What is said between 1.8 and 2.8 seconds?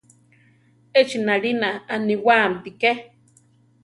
aniwáamti